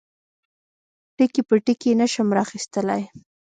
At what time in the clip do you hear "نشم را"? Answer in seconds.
2.01-2.41